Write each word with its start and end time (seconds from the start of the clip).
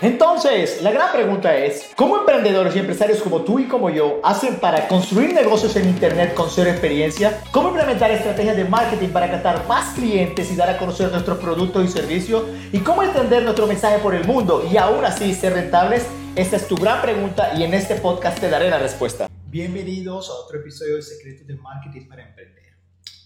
Entonces, 0.00 0.80
la 0.80 0.92
gran 0.92 1.10
pregunta 1.10 1.56
es, 1.56 1.90
¿cómo 1.96 2.18
emprendedores 2.18 2.76
y 2.76 2.78
empresarios 2.78 3.20
como 3.20 3.42
tú 3.42 3.58
y 3.58 3.66
como 3.66 3.90
yo 3.90 4.20
hacen 4.22 4.60
para 4.60 4.86
construir 4.86 5.34
negocios 5.34 5.74
en 5.74 5.88
Internet 5.88 6.34
con 6.34 6.48
cero 6.50 6.70
experiencia? 6.70 7.42
¿Cómo 7.50 7.70
implementar 7.70 8.12
estrategias 8.12 8.56
de 8.56 8.64
marketing 8.64 9.08
para 9.08 9.28
captar 9.28 9.66
más 9.66 9.96
clientes 9.96 10.52
y 10.52 10.54
dar 10.54 10.70
a 10.70 10.78
conocer 10.78 11.10
nuestros 11.10 11.38
productos 11.38 11.84
y 11.84 11.88
servicios? 11.88 12.44
¿Y 12.70 12.78
cómo 12.78 13.02
extender 13.02 13.42
nuestro 13.42 13.66
mensaje 13.66 13.98
por 13.98 14.14
el 14.14 14.24
mundo 14.24 14.64
y 14.72 14.76
aún 14.76 15.04
así 15.04 15.34
ser 15.34 15.54
rentables? 15.54 16.06
Esta 16.36 16.58
es 16.58 16.68
tu 16.68 16.76
gran 16.76 17.02
pregunta 17.02 17.54
y 17.58 17.64
en 17.64 17.74
este 17.74 17.96
podcast 17.96 18.38
te 18.38 18.48
daré 18.48 18.70
la 18.70 18.78
respuesta. 18.78 19.28
Bienvenidos 19.46 20.30
a 20.30 20.34
otro 20.34 20.60
episodio 20.60 20.94
de 20.94 21.02
Secretos 21.02 21.44
del 21.44 21.58
Marketing 21.58 22.06
para 22.06 22.22
Emprender. 22.22 22.62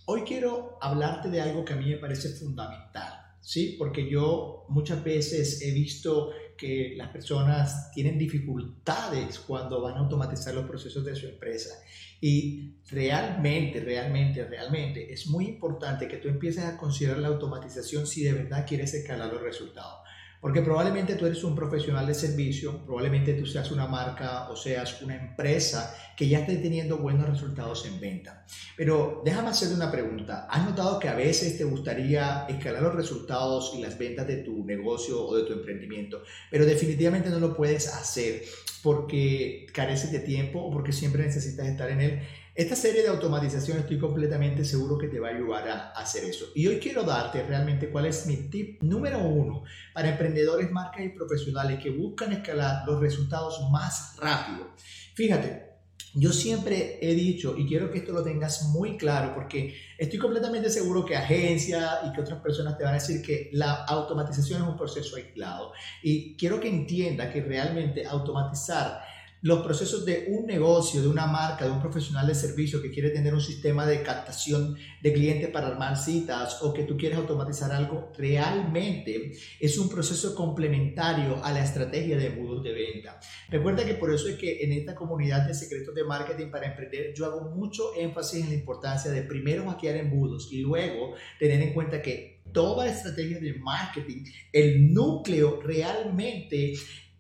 Hoy 0.07 0.23
quiero 0.23 0.79
hablarte 0.81 1.29
de 1.29 1.43
algo 1.43 1.67
que 1.67 1.75
a 1.75 1.77
mí 1.77 1.91
me 1.91 1.99
parece 1.99 2.31
fundamental, 2.31 3.13
¿sí? 3.43 3.77
Porque 3.79 4.09
yo 4.09 4.65
muchas 4.71 5.05
veces 5.05 5.61
he 5.61 5.71
visto 5.73 6.31
que 6.63 6.95
las 6.97 7.09
personas 7.09 7.91
tienen 7.91 8.17
dificultades 8.17 9.41
cuando 9.41 9.81
van 9.81 9.95
a 9.95 9.99
automatizar 9.99 10.55
los 10.55 10.65
procesos 10.65 11.05
de 11.05 11.17
su 11.17 11.27
empresa. 11.27 11.75
Y 12.21 12.77
realmente, 12.89 13.81
realmente, 13.81 14.45
realmente 14.45 15.13
es 15.13 15.27
muy 15.27 15.47
importante 15.47 16.07
que 16.07 16.19
tú 16.19 16.29
empieces 16.29 16.63
a 16.63 16.79
considerar 16.79 17.19
la 17.19 17.29
automatización 17.29 18.07
si 18.07 18.23
de 18.23 18.35
verdad 18.35 18.65
quieres 18.65 18.95
escalar 18.95 19.33
los 19.33 19.43
resultados. 19.43 20.03
Porque 20.43 20.61
probablemente 20.61 21.15
tú 21.15 21.25
eres 21.25 21.45
un 21.45 21.55
profesional 21.55 22.05
de 22.05 22.15
servicio, 22.15 22.85
probablemente 22.85 23.35
tú 23.35 23.47
seas 23.47 23.71
una 23.71 23.87
marca 23.87 24.51
o 24.51 24.57
seas 24.57 25.01
una 25.01 25.15
empresa 25.15 25.97
que 26.17 26.29
ya 26.29 26.41
esté 26.41 26.57
teniendo 26.57 26.99
buenos 26.99 27.29
resultados 27.29 27.87
en 27.87 28.01
venta. 28.01 28.45
Pero 28.77 29.23
déjame 29.25 29.51
hacerte 29.51 29.77
una 29.77 29.93
pregunta. 29.93 30.49
¿Has 30.51 30.65
notado 30.65 30.99
que 30.99 31.09
a 31.09 31.15
veces 31.15 31.57
te 31.57 31.63
gustaría 31.63 32.47
escalar 32.49 32.83
los 32.83 32.97
resultados 32.97 33.73
y 33.77 33.83
las 33.83 33.97
ventas 33.97 34.27
de 34.27 34.39
tu 34.39 34.65
negocio 34.65 35.25
o 35.25 35.37
de 35.37 35.45
tu 35.45 35.53
emprendimiento, 35.53 36.25
pero 36.51 36.67
definitivamente 36.67 37.31
no 37.31 37.39
lo 37.39 37.57
puedes 37.57 37.87
hacer 37.95 38.43
porque 38.83 39.67
careces 39.73 40.11
de 40.11 40.19
tiempo 40.19 40.59
o 40.59 40.73
porque 40.73 40.93
siempre 40.93 41.23
necesitas 41.23 41.69
estar 41.69 41.89
en 41.89 42.01
él? 42.01 42.23
Esta 42.55 42.77
serie 42.77 43.01
de 43.01 43.09
automatización 43.09 43.79
estoy 43.79 43.99
completamente 43.99 44.63
seguro 44.63 44.99
que 44.99 45.09
te 45.09 45.19
va 45.19 45.29
a 45.29 45.31
ayudar 45.31 45.67
a 45.69 45.91
hacer 45.93 46.25
eso. 46.25 46.49
Y 46.55 46.67
hoy 46.67 46.79
quiero 46.79 47.03
darte 47.03 47.43
realmente 47.45 47.89
cuál 47.89 48.05
es 48.05 48.27
mi 48.27 48.37
tip 48.51 48.83
número 48.83 49.21
uno 49.21 49.63
para 49.95 50.11
emprendedores, 50.11 50.71
marcas 50.71 51.03
y 51.03 51.09
profesionales 51.09 51.83
que 51.83 51.89
buscan 51.89 52.31
escalar 52.31 52.87
los 52.87 53.01
resultados 53.01 53.59
más 53.71 54.17
rápido. 54.19 54.69
Fíjate, 55.15 55.73
yo 56.13 56.31
siempre 56.31 56.99
he 57.01 57.15
dicho, 57.15 57.57
y 57.57 57.67
quiero 57.67 57.91
que 57.91 58.01
esto 58.01 58.13
lo 58.13 58.23
tengas 58.23 58.65
muy 58.65 58.99
claro, 58.99 59.33
porque 59.35 59.75
estoy 59.97 60.19
completamente 60.19 60.69
seguro 60.69 61.07
que 61.07 61.17
agencias 61.17 62.01
y 62.07 62.13
que 62.13 62.21
otras 62.21 62.43
personas 62.43 62.77
te 62.77 62.85
van 62.85 62.93
a 62.93 62.99
decir 62.99 63.23
que 63.23 63.49
la 63.55 63.85
automatización 63.85 64.61
es 64.61 64.69
un 64.69 64.77
proceso 64.77 65.17
aislado. 65.17 65.73
Y 66.03 66.37
quiero 66.37 66.61
que 66.61 66.69
entienda 66.69 67.33
que 67.33 67.41
realmente 67.41 68.07
automatizar 68.07 69.01
los 69.43 69.65
procesos 69.65 70.05
de 70.05 70.27
un 70.29 70.47
negocio, 70.47 71.03
de 71.03 71.09
una 71.09 71.27
marca, 71.27 71.65
de 71.65 71.73
un 71.73 71.81
profesional 71.81 72.27
de 72.29 72.35
servicio 72.35 72.81
que 72.81 72.93
quiere 72.93 73.11
tener 73.11 73.35
un 73.35 73.41
sistema 73.41 73.85
de 73.85 74.03
captación 74.03 74.77
de 75.03 75.13
clientes 75.13 75.51
para 75.51 75.67
armar 75.67 75.97
citas 75.97 76.63
o 76.63 76.73
que 76.73 76.85
tú 76.85 76.97
quieres 76.97 77.19
automatizar 77.19 77.73
algo, 77.73 78.13
realmente 78.17 79.33
es 79.59 79.79
un 79.79 79.89
proceso 79.89 80.35
complementario 80.37 81.45
a 81.45 81.51
la 81.51 81.65
estrategia 81.65 82.17
de 82.17 82.27
embudos 82.27 82.63
de 82.63 82.73
venta. 82.73 83.19
Recuerda 83.49 83.85
que 83.85 83.95
por 83.95 84.15
eso 84.15 84.29
es 84.29 84.37
que 84.37 84.63
en 84.63 84.73
esta 84.73 84.95
comunidad 84.95 85.45
de 85.45 85.55
secretos 85.55 85.95
de 85.95 86.05
marketing 86.05 86.51
para 86.51 86.69
emprender 86.69 87.13
yo 87.13 87.27
hago 87.27 87.51
mucho 87.51 87.95
énfasis 87.97 88.45
en 88.45 88.51
la 88.51 88.55
importancia 88.55 89.11
de 89.11 89.23
primero 89.23 89.69
hackear 89.69 89.97
embudos 89.97 90.53
y 90.53 90.61
luego 90.61 91.15
tener 91.41 91.61
en 91.61 91.75
cuenta 91.75 92.01
que 92.01 92.33
toda 92.53 92.89
estrategia 92.89 93.41
de 93.41 93.55
marketing, 93.55 94.25
el 94.53 94.93
núcleo 94.93 95.61
realmente 95.63 96.75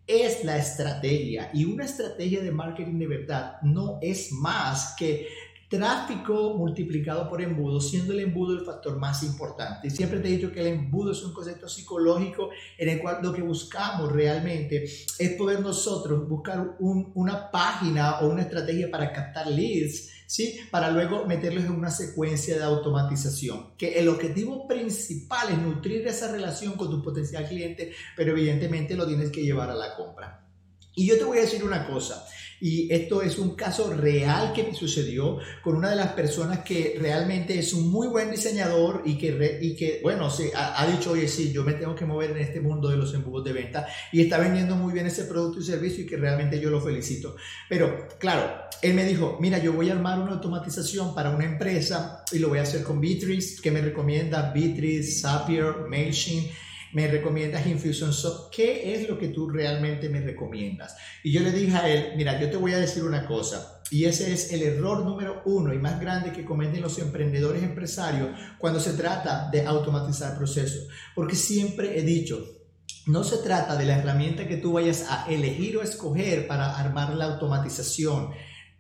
es 0.06 0.44
la 0.44 0.56
estrategia 0.56 1.50
y 1.52 1.64
una 1.64 1.84
estrategia 1.84 2.42
de 2.42 2.50
marketing 2.50 2.98
de 2.98 3.06
verdad 3.06 3.60
no 3.62 3.98
es 4.02 4.32
más 4.32 4.94
que 4.98 5.28
tráfico 5.72 6.54
multiplicado 6.54 7.30
por 7.30 7.40
embudo, 7.40 7.80
siendo 7.80 8.12
el 8.12 8.20
embudo 8.20 8.58
el 8.58 8.64
factor 8.64 8.98
más 8.98 9.22
importante. 9.22 9.88
Siempre 9.88 10.20
te 10.20 10.28
he 10.28 10.32
dicho 10.32 10.52
que 10.52 10.60
el 10.60 10.66
embudo 10.66 11.12
es 11.12 11.22
un 11.22 11.32
concepto 11.32 11.66
psicológico 11.66 12.50
en 12.76 12.90
el 12.90 13.00
cual 13.00 13.20
lo 13.22 13.32
que 13.32 13.40
buscamos 13.40 14.12
realmente 14.12 14.84
es 14.84 15.30
poder 15.38 15.60
nosotros 15.60 16.28
buscar 16.28 16.76
una 16.78 17.50
página 17.50 18.20
o 18.20 18.28
una 18.28 18.42
estrategia 18.42 18.90
para 18.90 19.10
captar 19.12 19.46
leads 19.46 20.10
¿sí? 20.32 20.60
Para 20.70 20.90
luego 20.90 21.26
meterlos 21.26 21.64
en 21.64 21.72
una 21.72 21.90
secuencia 21.90 22.56
de 22.56 22.64
automatización. 22.64 23.76
Que 23.76 23.98
el 23.98 24.08
objetivo 24.08 24.66
principal 24.66 25.50
es 25.50 25.58
nutrir 25.58 26.06
esa 26.06 26.32
relación 26.32 26.72
con 26.72 26.88
tu 26.88 27.02
potencial 27.02 27.46
cliente, 27.46 27.92
pero 28.16 28.32
evidentemente 28.32 28.96
lo 28.96 29.06
tienes 29.06 29.30
que 29.30 29.42
llevar 29.42 29.68
a 29.68 29.74
la 29.74 29.94
compra. 29.94 30.41
Y 30.94 31.06
yo 31.06 31.18
te 31.18 31.24
voy 31.24 31.38
a 31.38 31.42
decir 31.42 31.64
una 31.64 31.86
cosa, 31.86 32.26
y 32.62 32.86
esto 32.94 33.22
es 33.22 33.38
un 33.38 33.56
caso 33.56 33.92
real 33.92 34.52
que 34.52 34.62
me 34.62 34.72
sucedió 34.72 35.38
con 35.64 35.74
una 35.74 35.90
de 35.90 35.96
las 35.96 36.12
personas 36.12 36.60
que 36.60 36.96
realmente 36.96 37.58
es 37.58 37.72
un 37.72 37.90
muy 37.90 38.06
buen 38.06 38.30
diseñador 38.30 39.02
y 39.04 39.18
que, 39.18 39.58
y 39.60 39.74
que 39.74 39.98
bueno, 40.00 40.30
se, 40.30 40.52
ha, 40.54 40.86
dicho, 40.86 41.10
oye, 41.10 41.26
sí, 41.26 41.50
yo 41.52 41.64
me 41.64 41.72
tengo 41.72 41.96
que 41.96 42.04
mover 42.04 42.30
en 42.30 42.38
este 42.38 42.60
mundo 42.60 42.88
de 42.88 42.96
los 42.96 43.12
embudos 43.14 43.44
de 43.46 43.52
venta 43.52 43.88
y 44.12 44.20
está 44.20 44.38
vendiendo 44.38 44.76
muy 44.76 44.92
bien 44.92 45.06
ese 45.06 45.24
producto 45.24 45.58
y 45.58 45.64
servicio 45.64 46.04
y 46.04 46.06
que 46.06 46.16
realmente 46.16 46.60
yo 46.60 46.70
lo 46.70 46.80
felicito. 46.80 47.34
Pero 47.68 48.06
claro, 48.20 48.54
él 48.80 48.94
me 48.94 49.04
dijo, 49.06 49.38
mira, 49.40 49.58
yo 49.58 49.72
voy 49.72 49.90
a 49.90 49.94
armar 49.94 50.20
una 50.20 50.34
automatización 50.34 51.16
para 51.16 51.30
una 51.30 51.44
empresa 51.44 52.22
y 52.30 52.38
lo 52.38 52.48
voy 52.48 52.60
a 52.60 52.62
hacer 52.62 52.84
con 52.84 53.00
Bittrex, 53.00 53.60
que 53.60 53.72
me 53.72 53.80
recomienda 53.80 54.52
Bittrex, 54.52 55.22
Zapier, 55.22 55.88
MailChimp 55.88 56.46
me 56.92 57.08
recomiendas 57.08 57.66
Infusionsoft, 57.66 58.50
¿qué 58.50 58.94
es 58.94 59.08
lo 59.08 59.18
que 59.18 59.28
tú 59.28 59.48
realmente 59.48 60.08
me 60.08 60.20
recomiendas? 60.20 60.96
Y 61.22 61.32
yo 61.32 61.40
le 61.40 61.50
dije 61.50 61.76
a 61.76 61.88
él, 61.88 62.12
mira, 62.16 62.40
yo 62.40 62.50
te 62.50 62.56
voy 62.56 62.72
a 62.72 62.78
decir 62.78 63.04
una 63.04 63.26
cosa, 63.26 63.82
y 63.90 64.04
ese 64.04 64.32
es 64.32 64.52
el 64.52 64.62
error 64.62 65.04
número 65.04 65.42
uno 65.44 65.74
y 65.74 65.78
más 65.78 66.00
grande 66.00 66.32
que 66.32 66.44
cometen 66.44 66.82
los 66.82 66.98
emprendedores 66.98 67.62
empresarios 67.62 68.30
cuando 68.58 68.80
se 68.80 68.92
trata 68.92 69.50
de 69.50 69.66
automatizar 69.66 70.36
procesos, 70.36 70.88
porque 71.14 71.36
siempre 71.36 71.98
he 71.98 72.02
dicho, 72.02 72.62
no 73.06 73.24
se 73.24 73.38
trata 73.38 73.76
de 73.76 73.84
la 73.84 73.98
herramienta 73.98 74.46
que 74.46 74.56
tú 74.56 74.72
vayas 74.74 75.06
a 75.08 75.26
elegir 75.28 75.76
o 75.76 75.82
escoger 75.82 76.46
para 76.46 76.78
armar 76.78 77.14
la 77.14 77.24
automatización 77.24 78.30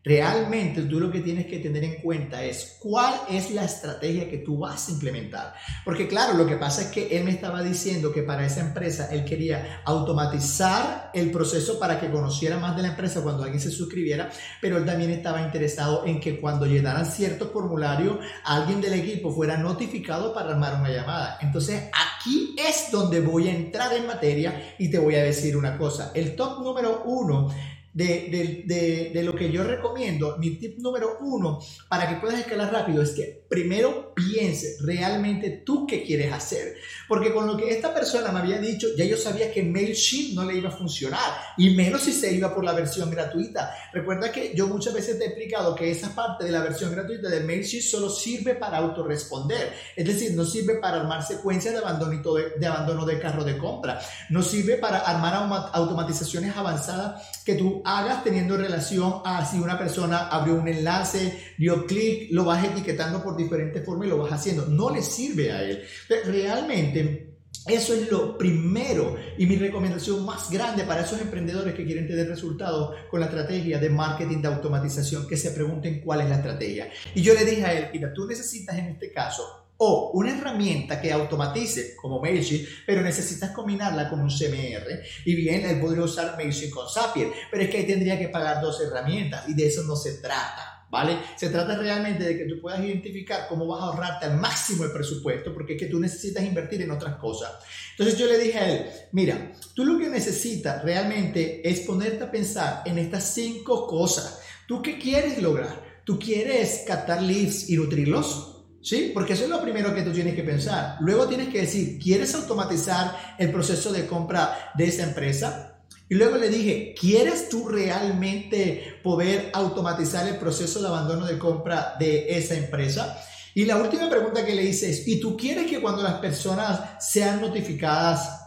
Realmente 0.04 0.82
tú 0.82 0.98
lo 0.98 1.12
que 1.12 1.20
tienes 1.20 1.46
que 1.46 1.60
tener 1.60 1.84
en 1.84 2.02
cuenta 2.02 2.42
es 2.42 2.76
cuál 2.80 3.14
es 3.30 3.52
la 3.52 3.64
estrategia 3.64 4.28
que 4.28 4.38
tú 4.38 4.58
vas 4.58 4.88
a 4.88 4.90
implementar. 4.90 5.54
Porque 5.84 6.08
claro, 6.08 6.34
lo 6.34 6.44
que 6.44 6.56
pasa 6.56 6.82
es 6.82 6.88
que 6.88 7.16
él 7.16 7.22
me 7.22 7.30
estaba 7.30 7.62
diciendo 7.62 8.12
que 8.12 8.24
para 8.24 8.44
esa 8.44 8.62
empresa 8.62 9.08
él 9.12 9.24
quería 9.24 9.80
automatizar 9.84 11.12
el 11.14 11.30
proceso 11.30 11.78
para 11.78 12.00
que 12.00 12.10
conociera 12.10 12.58
más 12.58 12.74
de 12.74 12.82
la 12.82 12.88
empresa 12.88 13.22
cuando 13.22 13.44
alguien 13.44 13.60
se 13.60 13.70
suscribiera, 13.70 14.28
pero 14.60 14.76
él 14.76 14.84
también 14.84 15.10
estaba 15.10 15.40
interesado 15.40 16.04
en 16.04 16.18
que 16.18 16.40
cuando 16.40 16.66
llenaran 16.66 17.06
cierto 17.06 17.50
formulario, 17.50 18.18
alguien 18.44 18.80
del 18.80 18.94
equipo 18.94 19.32
fuera 19.32 19.56
notificado 19.56 20.34
para 20.34 20.50
armar 20.50 20.80
una 20.80 20.90
llamada. 20.90 21.38
Entonces 21.40 21.90
aquí 21.92 22.56
es 22.58 22.90
donde 22.90 23.20
voy 23.20 23.46
a 23.48 23.54
entrar 23.54 23.92
en 23.92 24.08
materia 24.08 24.74
y 24.80 24.90
te 24.90 24.98
voy 24.98 25.14
a 25.14 25.22
decir 25.22 25.56
una 25.56 25.78
cosa. 25.78 26.10
El 26.12 26.34
top 26.34 26.60
número 26.60 27.04
uno 27.04 27.50
de, 27.92 28.64
de, 28.66 29.10
de, 29.12 29.22
lo 29.22 29.34
que 29.34 29.52
yo 29.52 29.64
recomiendo, 29.64 30.38
mi 30.38 30.56
tip 30.56 30.78
número 30.78 31.18
uno 31.20 31.60
para 31.88 32.08
que 32.08 32.16
puedas 32.16 32.40
escalar 32.40 32.72
rápido 32.72 33.02
es 33.02 33.10
que 33.10 33.44
primero 33.48 34.14
piense 34.14 34.76
realmente 34.80 35.62
tú 35.64 35.86
qué 35.86 36.02
quieres 36.02 36.32
hacer. 36.32 36.76
Porque 37.06 37.34
con 37.34 37.46
lo 37.46 37.56
que 37.56 37.70
esta 37.70 37.92
persona 37.92 38.32
me 38.32 38.40
había 38.40 38.58
dicho, 38.58 38.88
ya 38.96 39.04
yo 39.04 39.18
sabía 39.18 39.52
que 39.52 39.62
MailChimp 39.62 40.34
no 40.34 40.44
le 40.44 40.56
iba 40.56 40.70
a 40.70 40.72
funcionar 40.72 41.20
y 41.58 41.70
menos 41.74 42.02
si 42.02 42.12
se 42.12 42.32
iba 42.32 42.54
por 42.54 42.64
la 42.64 42.72
versión 42.72 43.10
gratuita. 43.10 43.74
Recuerda 43.92 44.32
que 44.32 44.54
yo 44.54 44.68
muchas 44.68 44.94
veces 44.94 45.18
te 45.18 45.24
he 45.24 45.26
explicado 45.28 45.74
que 45.74 45.90
esa 45.90 46.14
parte 46.14 46.44
de 46.44 46.50
la 46.50 46.62
versión 46.62 46.92
gratuita 46.92 47.28
de 47.28 47.40
MailChimp 47.40 47.82
solo 47.82 48.08
sirve 48.08 48.54
para 48.54 48.78
autorresponder. 48.78 49.74
Es 49.94 50.06
decir, 50.06 50.32
no 50.32 50.46
sirve 50.46 50.76
para 50.76 51.00
armar 51.00 51.22
secuencias 51.26 51.74
de 51.74 51.80
abandono, 51.80 52.34
de, 52.34 52.52
de 52.58 52.66
abandono 52.66 53.04
de 53.04 53.18
carro 53.18 53.44
de 53.44 53.58
compra. 53.58 54.00
No 54.30 54.42
sirve 54.42 54.78
para 54.78 55.00
armar 55.00 55.70
automatizaciones 55.74 56.56
avanzadas 56.56 57.42
que 57.44 57.56
tú 57.56 57.81
hagas 57.84 58.24
teniendo 58.24 58.56
relación 58.56 59.22
a 59.24 59.44
si 59.44 59.58
una 59.58 59.78
persona 59.78 60.28
abrió 60.28 60.54
un 60.54 60.68
enlace, 60.68 61.54
dio 61.58 61.86
clic, 61.86 62.28
lo 62.30 62.44
vas 62.44 62.64
etiquetando 62.64 63.22
por 63.22 63.36
diferentes 63.36 63.84
formas 63.84 64.06
y 64.06 64.10
lo 64.10 64.18
vas 64.18 64.32
haciendo. 64.32 64.66
No 64.66 64.90
le 64.90 65.02
sirve 65.02 65.52
a 65.52 65.62
él. 65.62 65.82
Realmente... 66.24 67.28
Eso 67.64 67.94
es 67.94 68.10
lo 68.10 68.36
primero 68.36 69.14
y 69.38 69.46
mi 69.46 69.54
recomendación 69.54 70.24
más 70.24 70.50
grande 70.50 70.82
para 70.82 71.02
esos 71.02 71.20
emprendedores 71.20 71.74
que 71.74 71.84
quieren 71.84 72.08
tener 72.08 72.26
resultados 72.26 72.96
con 73.08 73.20
la 73.20 73.26
estrategia 73.26 73.78
de 73.78 73.88
marketing 73.88 74.42
de 74.42 74.48
automatización, 74.48 75.28
que 75.28 75.36
se 75.36 75.52
pregunten 75.52 76.00
cuál 76.00 76.22
es 76.22 76.28
la 76.28 76.36
estrategia. 76.36 76.90
Y 77.14 77.22
yo 77.22 77.34
le 77.34 77.44
dije 77.44 77.64
a 77.64 77.72
él, 77.72 77.88
mira, 77.92 78.12
tú 78.12 78.26
necesitas 78.26 78.76
en 78.76 78.86
este 78.86 79.12
caso 79.12 79.61
o 79.84 80.12
una 80.12 80.30
herramienta 80.30 81.00
que 81.00 81.10
automatice 81.10 81.96
como 81.96 82.20
MailChimp, 82.20 82.68
pero 82.86 83.02
necesitas 83.02 83.50
combinarla 83.50 84.08
con 84.08 84.20
un 84.20 84.28
CMR. 84.28 85.02
Y 85.24 85.34
bien, 85.34 85.64
él 85.64 85.80
podría 85.80 86.04
usar 86.04 86.36
MailChimp 86.36 86.72
con 86.72 86.88
Zapier, 86.88 87.32
pero 87.50 87.64
es 87.64 87.68
que 87.68 87.78
ahí 87.78 87.86
tendría 87.86 88.16
que 88.16 88.28
pagar 88.28 88.62
dos 88.62 88.80
herramientas 88.80 89.48
y 89.48 89.54
de 89.54 89.66
eso 89.66 89.82
no 89.82 89.96
se 89.96 90.18
trata. 90.18 90.86
¿vale? 90.88 91.18
Se 91.36 91.48
trata 91.48 91.74
realmente 91.74 92.22
de 92.22 92.38
que 92.38 92.44
tú 92.44 92.60
puedas 92.60 92.78
identificar 92.78 93.48
cómo 93.48 93.66
vas 93.66 93.80
a 93.80 93.86
ahorrarte 93.86 94.26
al 94.26 94.36
máximo 94.36 94.84
el 94.84 94.92
presupuesto, 94.92 95.52
porque 95.52 95.72
es 95.72 95.80
que 95.80 95.86
tú 95.86 95.98
necesitas 95.98 96.44
invertir 96.44 96.82
en 96.82 96.92
otras 96.92 97.16
cosas. 97.16 97.50
Entonces 97.92 98.16
yo 98.16 98.26
le 98.26 98.38
dije 98.38 98.58
a 98.58 98.70
él, 98.70 98.86
mira, 99.10 99.52
tú 99.74 99.84
lo 99.84 99.98
que 99.98 100.08
necesitas 100.08 100.84
realmente 100.84 101.68
es 101.68 101.80
ponerte 101.80 102.22
a 102.22 102.30
pensar 102.30 102.82
en 102.84 102.98
estas 102.98 103.24
cinco 103.34 103.86
cosas. 103.88 104.40
¿Tú 104.68 104.80
qué 104.80 104.98
quieres 104.98 105.42
lograr? 105.42 106.02
¿Tú 106.04 106.20
quieres 106.20 106.84
captar 106.86 107.22
leads 107.22 107.68
y 107.68 107.76
nutrirlos? 107.76 108.51
¿Sí? 108.82 109.12
Porque 109.14 109.34
eso 109.34 109.44
es 109.44 109.50
lo 109.50 109.62
primero 109.62 109.94
que 109.94 110.02
tú 110.02 110.12
tienes 110.12 110.34
que 110.34 110.42
pensar. 110.42 110.96
Luego 111.00 111.28
tienes 111.28 111.48
que 111.48 111.60
decir, 111.60 111.98
¿quieres 111.98 112.34
automatizar 112.34 113.36
el 113.38 113.52
proceso 113.52 113.92
de 113.92 114.06
compra 114.06 114.72
de 114.74 114.86
esa 114.86 115.04
empresa? 115.04 115.78
Y 116.08 116.16
luego 116.16 116.36
le 116.36 116.48
dije, 116.48 116.94
¿quieres 116.98 117.48
tú 117.48 117.68
realmente 117.68 118.98
poder 119.02 119.50
automatizar 119.54 120.26
el 120.28 120.36
proceso 120.36 120.82
de 120.82 120.88
abandono 120.88 121.26
de 121.26 121.38
compra 121.38 121.94
de 121.98 122.36
esa 122.36 122.54
empresa? 122.54 123.18
Y 123.54 123.64
la 123.66 123.76
última 123.76 124.10
pregunta 124.10 124.44
que 124.44 124.54
le 124.54 124.64
hice 124.64 124.90
es, 124.90 125.06
¿y 125.06 125.20
tú 125.20 125.36
quieres 125.36 125.70
que 125.70 125.80
cuando 125.80 126.02
las 126.02 126.14
personas 126.14 127.02
sean 127.02 127.40
notificadas 127.40 128.42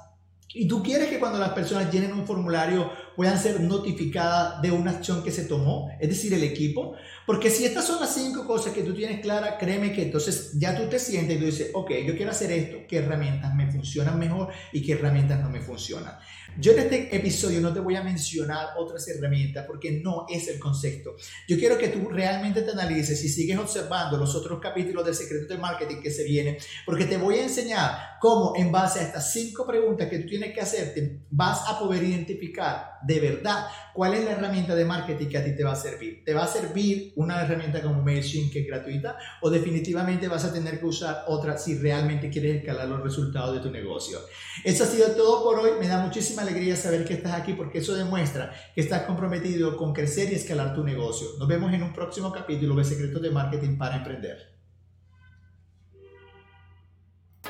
y 0.53 0.67
tú 0.67 0.81
quieres 0.81 1.09
que 1.09 1.19
cuando 1.19 1.37
las 1.37 1.51
personas 1.51 1.91
llenen 1.91 2.13
un 2.13 2.25
formulario 2.25 2.89
puedan 3.15 3.39
ser 3.41 3.61
notificadas 3.61 4.61
de 4.61 4.71
una 4.71 4.91
acción 4.91 5.23
que 5.23 5.31
se 5.31 5.45
tomó, 5.45 5.89
es 5.99 6.09
decir, 6.09 6.33
el 6.33 6.43
equipo. 6.43 6.95
Porque 7.25 7.49
si 7.49 7.65
estas 7.65 7.85
son 7.85 7.99
las 7.99 8.13
cinco 8.13 8.45
cosas 8.45 8.73
que 8.73 8.83
tú 8.83 8.93
tienes 8.93 9.21
claras, 9.21 9.55
créeme 9.59 9.93
que 9.93 10.03
entonces 10.03 10.51
ya 10.53 10.75
tú 10.75 10.87
te 10.87 10.99
sientes 10.99 11.35
y 11.35 11.39
tú 11.39 11.45
dices, 11.45 11.71
ok, 11.73 11.91
yo 12.05 12.15
quiero 12.15 12.31
hacer 12.31 12.51
esto, 12.51 12.77
¿qué 12.87 12.97
herramientas 12.97 13.53
me 13.55 13.71
funcionan 13.71 14.19
mejor 14.19 14.49
y 14.71 14.81
qué 14.81 14.93
herramientas 14.93 15.41
no 15.41 15.49
me 15.49 15.61
funcionan? 15.61 16.13
Yo 16.57 16.71
en 16.71 16.79
este 16.79 17.13
episodio 17.13 17.59
no 17.59 17.73
te 17.73 17.81
voy 17.81 17.97
a 17.97 18.03
mencionar 18.03 18.69
otras 18.77 19.05
herramientas 19.09 19.65
porque 19.67 19.99
no 20.01 20.25
es 20.29 20.47
el 20.47 20.57
concepto. 20.57 21.15
Yo 21.49 21.57
quiero 21.57 21.77
que 21.77 21.89
tú 21.89 22.07
realmente 22.07 22.61
te 22.61 22.71
analices 22.71 23.21
y 23.25 23.29
sigues 23.29 23.57
observando 23.57 24.17
los 24.17 24.35
otros 24.35 24.61
capítulos 24.61 25.05
del 25.05 25.15
secreto 25.15 25.47
del 25.47 25.59
marketing 25.59 26.01
que 26.01 26.11
se 26.11 26.23
vienen, 26.23 26.57
porque 26.85 27.05
te 27.05 27.17
voy 27.17 27.35
a 27.35 27.43
enseñar 27.43 28.17
cómo 28.21 28.53
en 28.55 28.71
base 28.71 28.99
a 28.99 29.03
estas 29.03 29.33
cinco 29.33 29.67
preguntas 29.67 30.09
que 30.09 30.19
tú 30.19 30.29
tienes 30.29 30.53
que 30.53 30.61
hacerte, 30.61 31.25
vas 31.29 31.67
a 31.67 31.77
poder 31.77 32.03
identificar 32.03 32.94
de 33.05 33.19
verdad 33.19 33.67
cuál 33.93 34.13
es 34.13 34.25
la 34.25 34.31
herramienta 34.31 34.75
de 34.75 34.83
marketing 34.83 35.27
que 35.27 35.37
a 35.37 35.43
ti 35.43 35.55
te 35.55 35.63
va 35.63 35.71
a 35.71 35.75
servir. 35.75 36.23
¿Te 36.25 36.33
va 36.33 36.43
a 36.43 36.47
servir 36.47 37.13
una 37.15 37.41
herramienta 37.41 37.81
como 37.81 38.01
MailChimp 38.01 38.51
que 38.51 38.61
es 38.61 38.67
gratuita 38.67 39.17
o 39.41 39.49
definitivamente 39.49 40.27
vas 40.27 40.45
a 40.45 40.53
tener 40.53 40.79
que 40.79 40.85
usar 40.85 41.23
otra 41.27 41.57
si 41.57 41.77
realmente 41.77 42.29
quieres 42.29 42.57
escalar 42.57 42.87
los 42.87 43.01
resultados 43.01 43.55
de 43.55 43.61
tu 43.61 43.71
negocio? 43.71 44.19
Eso 44.63 44.83
ha 44.83 44.87
sido 44.87 45.07
todo 45.11 45.43
por 45.43 45.59
hoy. 45.59 45.71
Me 45.79 45.87
da 45.87 46.03
muchísima 46.03 46.41
alegría 46.41 46.75
saber 46.75 47.05
que 47.05 47.13
estás 47.13 47.33
aquí 47.33 47.53
porque 47.53 47.79
eso 47.79 47.95
demuestra 47.95 48.53
que 48.73 48.81
estás 48.81 49.03
comprometido 49.03 49.77
con 49.77 49.93
crecer 49.93 50.31
y 50.31 50.35
escalar 50.35 50.73
tu 50.73 50.83
negocio. 50.83 51.27
Nos 51.39 51.47
vemos 51.47 51.73
en 51.73 51.83
un 51.83 51.93
próximo 51.93 52.31
capítulo 52.31 52.75
de 52.75 52.83
Secretos 52.83 53.21
de 53.21 53.31
Marketing 53.31 53.77
para 53.77 53.97
Emprender. 53.97 54.54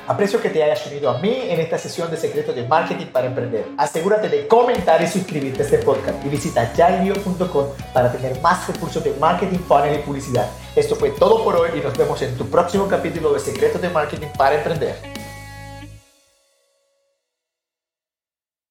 Aprecio 0.08 0.40
que 0.40 0.50
te 0.50 0.62
hayas 0.62 0.86
unido 0.86 1.10
a 1.10 1.18
mí 1.18 1.36
en 1.48 1.58
esta 1.58 1.78
sesión 1.78 2.08
de 2.10 2.16
Secretos 2.16 2.54
de 2.54 2.66
Marketing 2.68 3.06
para 3.06 3.26
Emprender. 3.26 3.66
Asegúrate 3.76 4.28
de 4.28 4.46
comentar 4.46 5.02
y 5.02 5.08
suscribirte 5.08 5.62
a 5.62 5.64
este 5.64 5.78
podcast 5.78 6.24
y 6.24 6.28
visita 6.28 6.72
yaribio.com 6.74 7.66
para 7.92 8.12
tener 8.12 8.40
más 8.40 8.68
recursos 8.68 9.02
de 9.02 9.12
marketing, 9.18 9.58
funnel 9.58 9.98
y 9.98 10.02
publicidad. 10.02 10.48
Esto 10.76 10.94
fue 10.94 11.10
todo 11.10 11.42
por 11.42 11.56
hoy 11.56 11.70
y 11.76 11.80
nos 11.80 11.96
vemos 11.98 12.22
en 12.22 12.36
tu 12.36 12.48
próximo 12.48 12.86
capítulo 12.86 13.32
de 13.32 13.40
Secretos 13.40 13.82
de 13.82 13.88
Marketing 13.88 14.28
para 14.38 14.54
Emprender. 14.54 15.15